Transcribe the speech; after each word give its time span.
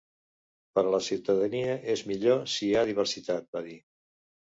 Per 0.77 0.83
a 0.85 0.93
la 0.93 0.99
ciutadania 1.07 1.75
és 1.95 2.03
millor 2.13 2.41
si 2.53 2.65
hi 2.69 2.71
ha 2.81 2.87
diversitat, 2.93 3.47
va 3.59 3.63
dir. 3.69 3.77